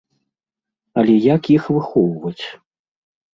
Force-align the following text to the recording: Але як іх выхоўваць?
Але 1.01 1.15
як 1.35 1.41
іх 1.57 1.63
выхоўваць? 1.75 2.43